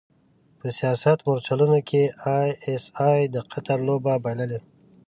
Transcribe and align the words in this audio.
په 0.59 0.67
سیاست 0.77 1.17
مورچلونو 1.25 1.79
کې 1.89 2.01
ای 2.35 2.49
ایس 2.65 2.85
ای 3.07 3.19
د 3.33 3.35
قطر 3.51 3.77
لوبه 3.87 4.13
بایللې. 4.23 4.59